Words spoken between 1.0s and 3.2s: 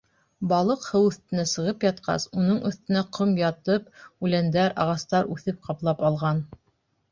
өҫтөнә сығып ятҡас, уның өҫтөнә